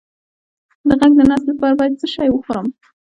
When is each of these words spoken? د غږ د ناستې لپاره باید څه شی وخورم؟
د 0.87 0.89
غږ 0.99 1.11
د 1.17 1.21
ناستې 1.29 1.49
لپاره 1.53 1.75
باید 1.79 1.99
څه 2.01 2.07
شی 2.13 2.29
وخورم؟ 2.31 2.67